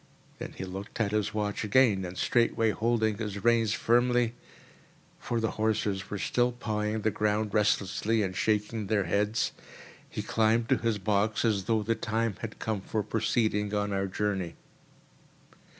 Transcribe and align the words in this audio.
Then 0.39 0.53
he 0.53 0.63
looked 0.65 0.99
at 0.99 1.11
his 1.11 1.31
watch 1.31 1.63
again, 1.63 2.05
and, 2.05 2.17
straightway 2.17 2.71
holding 2.71 3.19
his 3.19 3.43
reins 3.43 3.73
firmly—for 3.73 5.39
the 5.39 5.51
horses 5.51 6.09
were 6.09 6.17
still 6.17 6.51
pawing 6.51 7.01
the 7.03 7.11
ground 7.11 7.53
restlessly 7.53 8.23
and 8.23 8.35
shaking 8.35 8.87
their 8.87 9.03
heads—he 9.03 10.23
climbed 10.23 10.69
to 10.69 10.77
his 10.77 10.97
box 10.97 11.45
as 11.45 11.65
though 11.65 11.83
the 11.83 11.93
time 11.93 12.35
had 12.41 12.57
come 12.57 12.81
for 12.81 13.03
proceeding 13.03 13.75
on 13.75 13.93
our 13.93 14.07
journey. 14.07 14.55